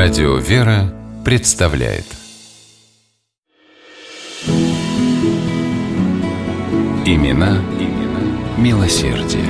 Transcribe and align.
Радио 0.00 0.36
«Вера» 0.36 0.94
представляет 1.24 2.04
Имена, 7.04 7.60
имена 7.80 8.38
милосердие. 8.56 9.42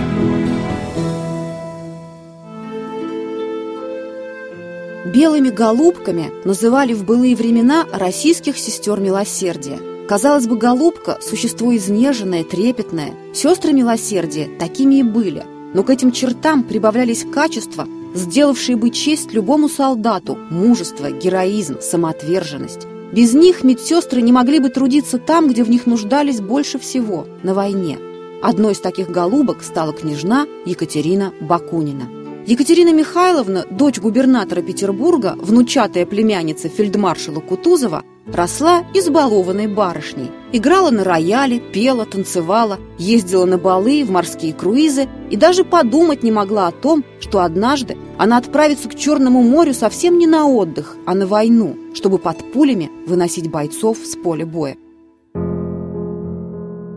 Белыми 5.12 5.50
голубками 5.50 6.30
называли 6.46 6.94
в 6.94 7.04
былые 7.04 7.36
времена 7.36 7.84
российских 7.92 8.56
сестер 8.56 9.00
милосердия. 9.00 9.78
Казалось 10.08 10.46
бы, 10.46 10.56
голубка– 10.56 11.18
существо 11.20 11.76
изнеженное, 11.76 12.42
трепетное. 12.42 13.12
Сестры 13.34 13.74
милосердия 13.74 14.48
такими 14.58 15.00
и 15.00 15.02
были. 15.02 15.44
Но 15.74 15.82
к 15.82 15.90
этим 15.90 16.10
чертам 16.10 16.62
прибавлялись 16.62 17.26
качества, 17.30 17.86
сделавшие 18.14 18.76
бы 18.76 18.90
честь 18.90 19.32
любому 19.32 19.68
солдату– 19.68 20.38
мужество, 20.50 21.10
героизм, 21.10 21.80
самоотверженность. 21.80 22.86
Без 23.12 23.34
них 23.34 23.64
медсестры 23.64 24.20
не 24.20 24.32
могли 24.32 24.58
бы 24.60 24.68
трудиться 24.68 25.18
там, 25.18 25.48
где 25.48 25.64
в 25.64 25.70
них 25.70 25.86
нуждались 25.86 26.40
больше 26.40 26.78
всего– 26.78 27.26
на 27.42 27.54
войне. 27.54 27.98
Одной 28.42 28.72
из 28.72 28.80
таких 28.80 29.10
голубок 29.10 29.62
стала 29.62 29.92
княжна 29.92 30.46
Екатерина 30.64 31.32
Бакунина. 31.40 32.08
Екатерина 32.46 32.94
Михайловна, 32.94 33.66
дочь 33.70 33.98
губернатора 33.98 34.62
Петербурга, 34.62 35.34
внучатая 35.38 36.06
племянница 36.06 36.70
фельдмаршала 36.70 37.40
Кутузова, 37.40 38.04
росла 38.32 38.84
избалованной 38.94 39.66
барышней. 39.66 40.30
Играла 40.52 40.90
на 40.90 41.04
рояле, 41.04 41.60
пела, 41.60 42.06
танцевала, 42.06 42.78
ездила 42.98 43.44
на 43.44 43.58
балы, 43.58 44.04
в 44.04 44.10
морские 44.10 44.54
круизы 44.54 45.08
и 45.30 45.36
даже 45.36 45.64
подумать 45.64 46.22
не 46.22 46.30
могла 46.30 46.68
о 46.68 46.72
том, 46.72 47.04
что 47.20 47.40
однажды 47.40 47.96
она 48.16 48.38
отправится 48.38 48.88
к 48.88 48.94
Черному 48.94 49.42
морю 49.42 49.74
совсем 49.74 50.18
не 50.18 50.26
на 50.26 50.46
отдых, 50.46 50.96
а 51.06 51.14
на 51.14 51.26
войну, 51.26 51.76
чтобы 51.94 52.18
под 52.18 52.52
пулями 52.52 52.90
выносить 53.06 53.50
бойцов 53.50 53.98
с 53.98 54.16
поля 54.16 54.46
боя. 54.46 54.76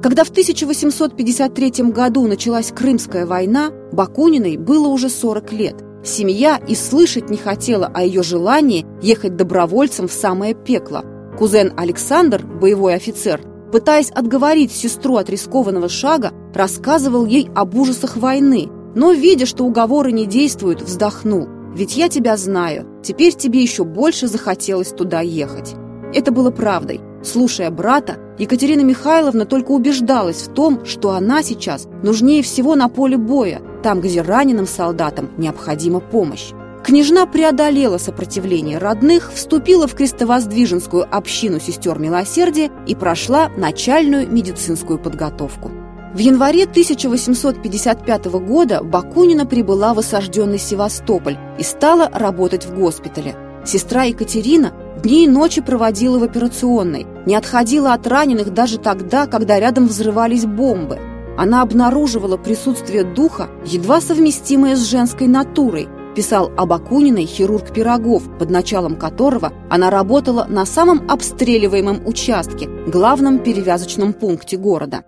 Когда 0.01 0.23
в 0.23 0.29
1853 0.29 1.91
году 1.91 2.25
началась 2.27 2.71
Крымская 2.71 3.27
война, 3.27 3.69
Бакуниной 3.91 4.57
было 4.57 4.87
уже 4.87 5.09
40 5.09 5.51
лет. 5.51 5.75
Семья 6.03 6.59
и 6.67 6.73
слышать 6.73 7.29
не 7.29 7.37
хотела 7.37 7.85
о 7.85 8.01
ее 8.01 8.23
желании 8.23 8.87
ехать 9.03 9.35
добровольцем 9.35 10.07
в 10.07 10.11
самое 10.11 10.55
пекло. 10.55 11.03
Кузен 11.41 11.73
Александр, 11.75 12.45
боевой 12.45 12.93
офицер, 12.93 13.41
пытаясь 13.71 14.11
отговорить 14.11 14.71
сестру 14.71 15.15
от 15.15 15.27
рискованного 15.27 15.89
шага, 15.89 16.33
рассказывал 16.53 17.25
ей 17.25 17.49
об 17.55 17.75
ужасах 17.75 18.15
войны, 18.15 18.69
но, 18.93 19.11
видя, 19.11 19.47
что 19.47 19.63
уговоры 19.63 20.11
не 20.11 20.27
действуют, 20.27 20.83
вздохнул. 20.83 21.47
«Ведь 21.73 21.97
я 21.97 22.09
тебя 22.09 22.37
знаю, 22.37 22.85
теперь 23.01 23.33
тебе 23.33 23.59
еще 23.59 23.85
больше 23.85 24.27
захотелось 24.27 24.89
туда 24.89 25.21
ехать». 25.21 25.73
Это 26.13 26.31
было 26.31 26.51
правдой. 26.51 27.01
Слушая 27.23 27.71
брата, 27.71 28.17
Екатерина 28.37 28.81
Михайловна 28.81 29.45
только 29.45 29.71
убеждалась 29.71 30.43
в 30.43 30.53
том, 30.53 30.85
что 30.85 31.09
она 31.09 31.41
сейчас 31.41 31.87
нужнее 32.03 32.43
всего 32.43 32.75
на 32.75 32.87
поле 32.87 33.17
боя, 33.17 33.63
там, 33.81 33.99
где 33.99 34.21
раненым 34.21 34.67
солдатам 34.67 35.31
необходима 35.39 36.01
помощь. 36.01 36.51
Княжна 36.83 37.27
преодолела 37.27 37.97
сопротивление 37.97 38.79
родных, 38.79 39.31
вступила 39.33 39.87
в 39.87 39.93
крестовоздвиженскую 39.93 41.07
общину 41.15 41.59
сестер 41.59 41.99
милосердия 41.99 42.71
и 42.87 42.95
прошла 42.95 43.49
начальную 43.55 44.27
медицинскую 44.31 44.97
подготовку. 44.97 45.71
В 46.13 46.17
январе 46.17 46.63
1855 46.63 48.25
года 48.25 48.83
Бакунина 48.83 49.45
прибыла 49.45 49.93
в 49.93 49.99
осажденный 49.99 50.57
Севастополь 50.57 51.37
и 51.59 51.63
стала 51.63 52.09
работать 52.11 52.65
в 52.65 52.75
госпитале. 52.75 53.35
Сестра 53.63 54.03
Екатерина 54.03 54.73
Дни 55.01 55.25
и 55.25 55.27
ночи 55.27 55.61
проводила 55.61 56.19
в 56.19 56.23
операционной, 56.23 57.07
не 57.25 57.35
отходила 57.35 57.93
от 57.93 58.05
раненых 58.05 58.53
даже 58.53 58.77
тогда, 58.77 59.25
когда 59.25 59.59
рядом 59.59 59.87
взрывались 59.87 60.45
бомбы. 60.45 60.99
Она 61.37 61.63
обнаруживала 61.63 62.37
присутствие 62.37 63.03
духа, 63.03 63.49
едва 63.65 63.99
совместимое 63.99 64.75
с 64.75 64.87
женской 64.87 65.25
натурой, 65.25 65.87
писал 66.15 66.51
об 66.57 66.73
Акуниной 66.73 67.25
хирург 67.25 67.73
Пирогов, 67.73 68.23
под 68.37 68.49
началом 68.49 68.95
которого 68.95 69.53
она 69.69 69.89
работала 69.89 70.45
на 70.49 70.65
самом 70.65 71.09
обстреливаемом 71.09 72.05
участке, 72.05 72.67
главном 72.87 73.39
перевязочном 73.39 74.13
пункте 74.13 74.57
города. 74.57 75.03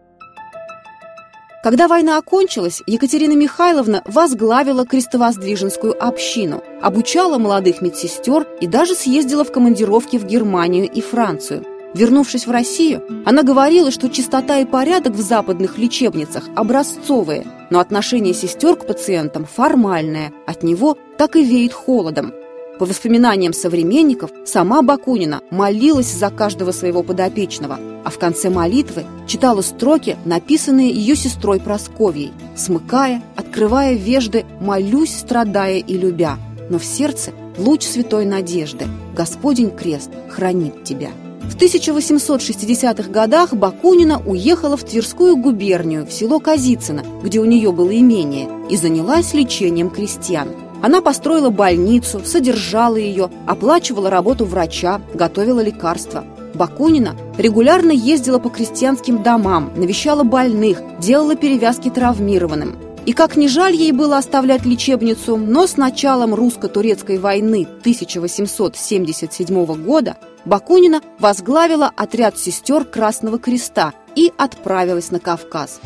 Когда 1.63 1.87
война 1.87 2.17
окончилась, 2.17 2.81
Екатерина 2.87 3.37
Михайловна 3.37 4.03
возглавила 4.05 4.85
крестовоздвиженскую 4.85 5.95
общину, 5.97 6.61
обучала 6.81 7.37
молодых 7.37 7.81
медсестер 7.81 8.45
и 8.59 8.67
даже 8.67 8.95
съездила 8.95 9.45
в 9.45 9.51
командировки 9.53 10.17
в 10.17 10.25
Германию 10.25 10.91
и 10.91 10.99
Францию. 10.99 11.65
Вернувшись 11.93 12.47
в 12.47 12.51
Россию, 12.51 13.03
она 13.25 13.43
говорила, 13.43 13.91
что 13.91 14.09
чистота 14.09 14.59
и 14.59 14.65
порядок 14.65 15.13
в 15.13 15.21
западных 15.21 15.77
лечебницах 15.77 16.43
образцовые, 16.55 17.45
но 17.73 17.79
отношение 17.79 18.35
сестер 18.35 18.75
к 18.75 18.85
пациентам 18.85 19.45
формальное, 19.45 20.31
от 20.45 20.61
него 20.61 20.95
так 21.17 21.35
и 21.35 21.43
веет 21.43 21.73
холодом. 21.73 22.31
По 22.77 22.85
воспоминаниям 22.85 23.51
современников, 23.51 24.29
сама 24.45 24.83
Бакунина 24.83 25.41
молилась 25.49 26.13
за 26.13 26.29
каждого 26.29 26.71
своего 26.71 27.01
подопечного, 27.01 27.79
а 28.05 28.11
в 28.11 28.19
конце 28.19 28.51
молитвы 28.51 29.05
читала 29.25 29.61
строки, 29.61 30.17
написанные 30.23 30.91
ее 30.91 31.15
сестрой 31.15 31.59
Просковьей, 31.59 32.31
смыкая, 32.55 33.23
открывая 33.35 33.95
вежды, 33.95 34.45
молюсь, 34.61 35.17
страдая 35.17 35.79
и 35.79 35.97
любя, 35.97 36.37
но 36.69 36.77
в 36.77 36.85
сердце 36.85 37.31
луч 37.57 37.81
святой 37.81 38.25
надежды, 38.25 38.85
Господень 39.15 39.71
крест 39.71 40.11
хранит 40.29 40.83
тебя. 40.83 41.09
В 41.43 41.57
1860-х 41.57 43.09
годах 43.09 43.53
Бакунина 43.53 44.21
уехала 44.25 44.77
в 44.77 44.83
Тверскую 44.83 45.37
губернию, 45.37 46.05
в 46.05 46.11
село 46.11 46.39
Казицыно, 46.39 47.03
где 47.23 47.39
у 47.39 47.45
нее 47.45 47.71
было 47.71 47.97
имение, 47.97 48.49
и 48.69 48.77
занялась 48.77 49.33
лечением 49.33 49.89
крестьян– 49.89 50.49
она 50.83 50.99
построила 50.99 51.49
больницу, 51.49 52.21
содержала 52.25 52.97
ее, 52.97 53.31
оплачивала 53.47 54.09
работу 54.09 54.43
врача, 54.43 54.99
готовила 55.13 55.61
лекарства. 55.61 56.25
Бакунина 56.53 57.15
регулярно 57.37 57.91
ездила 57.91 58.37
по 58.37 58.49
крестьянским 58.49 59.23
домам, 59.23 59.71
навещала 59.77 60.23
больных, 60.23 60.81
делала 60.99 61.37
перевязки 61.37 61.89
травмированным. 61.89 62.75
И 63.05 63.13
как 63.13 63.37
ни 63.37 63.47
жаль 63.47 63.73
ей 63.73 63.93
было 63.93 64.17
оставлять 64.17 64.65
лечебницу, 64.65 65.37
но 65.37 65.67
с 65.67 65.77
началом 65.77 66.33
русско-турецкой 66.33 67.17
войны 67.17 67.65
1877 67.79 69.85
года 69.85 70.17
Бакунина 70.45 71.01
возглавила 71.19 71.91
отряд 71.95 72.37
сестер 72.37 72.83
Красного 72.83 73.39
Креста 73.39 73.93
и 74.15 74.31
отправилась 74.37 75.11
на 75.11 75.19
Кавказ. 75.19 75.79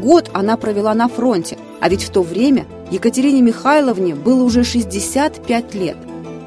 Год 0.00 0.30
она 0.32 0.56
провела 0.56 0.94
на 0.94 1.08
фронте, 1.08 1.58
а 1.80 1.88
ведь 1.88 2.04
в 2.04 2.10
то 2.10 2.22
время 2.22 2.66
Екатерине 2.90 3.42
Михайловне 3.42 4.14
было 4.14 4.44
уже 4.44 4.62
65 4.62 5.74
лет. 5.74 5.96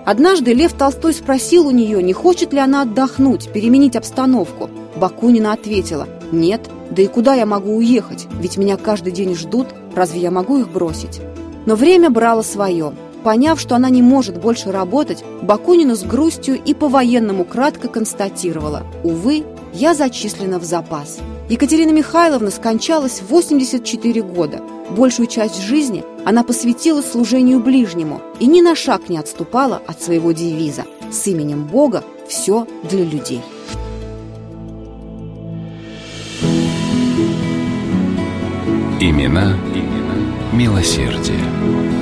Однажды 0.05 0.53
Лев 0.53 0.73
Толстой 0.73 1.13
спросил 1.13 1.67
у 1.67 1.71
нее, 1.71 2.01
не 2.01 2.13
хочет 2.13 2.53
ли 2.53 2.59
она 2.59 2.83
отдохнуть, 2.83 3.51
переменить 3.51 3.95
обстановку. 3.95 4.69
Бакунина 4.95 5.53
ответила 5.53 6.07
«Нет, 6.31 6.69
да 6.91 7.01
и 7.01 7.07
куда 7.07 7.35
я 7.35 7.45
могу 7.45 7.75
уехать, 7.75 8.27
ведь 8.39 8.57
меня 8.57 8.77
каждый 8.77 9.11
день 9.11 9.35
ждут, 9.35 9.67
разве 9.95 10.21
я 10.21 10.31
могу 10.31 10.57
их 10.57 10.69
бросить?» 10.69 11.21
Но 11.65 11.75
время 11.75 12.09
брало 12.09 12.41
свое. 12.41 12.93
Поняв, 13.23 13.59
что 13.59 13.75
она 13.75 13.89
не 13.89 14.01
может 14.01 14.37
больше 14.37 14.71
работать, 14.71 15.23
Бакунина 15.41 15.95
с 15.95 16.03
грустью 16.03 16.61
и 16.61 16.73
по-военному 16.73 17.45
кратко 17.45 17.87
констатировала 17.87 18.83
«Увы, 19.03 19.45
я 19.73 19.93
зачислена 19.93 20.59
в 20.59 20.65
запас». 20.65 21.19
Екатерина 21.49 21.91
Михайловна 21.91 22.51
скончалась 22.51 23.21
в 23.21 23.29
84 23.29 24.21
года. 24.21 24.61
Большую 24.89 25.27
часть 25.27 25.61
жизни 25.61 26.03
она 26.25 26.43
посвятила 26.43 27.01
служению 27.01 27.59
ближнему 27.61 28.21
и 28.39 28.45
ни 28.45 28.61
на 28.61 28.75
шаг 28.75 29.07
не 29.07 29.17
отступала 29.17 29.81
от 29.87 30.01
своего 30.01 30.33
девиза 30.33 30.83
«С 31.11 31.25
именем 31.27 31.65
Бога 31.65 32.03
все 32.27 32.67
для 32.89 33.05
людей». 33.05 33.41
Имена, 38.99 39.57
имена 39.73 40.15
милосердие. 40.53 41.92